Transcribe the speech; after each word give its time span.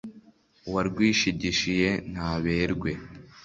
uwarwishigishiye 0.67 1.89
naberwe 2.13 2.91